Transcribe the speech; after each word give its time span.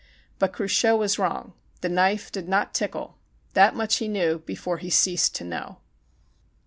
But 0.39 0.51
Cruchot 0.51 0.97
was 0.97 1.19
wrong. 1.19 1.53
The 1.81 1.87
knife 1.89 2.31
did 2.31 2.47
not 2.49 2.73
tickle. 2.73 3.19
That 3.53 3.75
much 3.75 3.97
he 3.97 4.07
knew 4.07 4.39
before 4.39 4.79
he 4.79 4.89
ceased 4.89 5.35
to 5.35 5.43
know. 5.43 5.77